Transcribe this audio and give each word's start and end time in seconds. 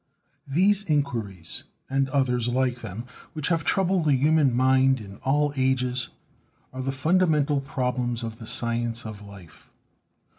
These 0.47 0.81
inquiries 0.85 1.63
and 1.87 2.09
others 2.09 2.47
like 2.47 2.77
them 2.81 3.05
which 3.33 3.49
have 3.49 3.63
troubled 3.63 4.05
the 4.05 4.15
human 4.15 4.51
mind 4.51 4.99
in 4.99 5.17
all 5.17 5.53
ages 5.55 6.09
are 6.73 6.81
the 6.81 6.91
fundamental 6.91 7.59
problems 7.61 8.23
of 8.23 8.39
the 8.39 8.47
science 8.47 9.05
of 9.05 9.21
life. 9.21 9.69